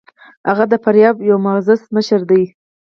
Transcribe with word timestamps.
هغه 0.49 0.65
د 0.71 0.73
فاریاب 0.83 1.15
یو 1.29 1.37
معزز 1.45 1.81
مشر 1.95 2.21
دی. 2.29 2.43